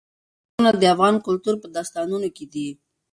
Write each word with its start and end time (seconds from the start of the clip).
ښارونه 0.51 0.71
د 0.81 0.83
افغان 0.93 1.15
کلتور 1.27 1.55
په 1.61 1.67
داستانونو 1.75 2.27
کې 2.35 2.45
دي. 2.53 2.67